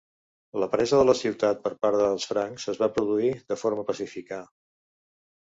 [0.61, 4.43] La presa de la ciutat per part dels francs es va produir de forma pacífica.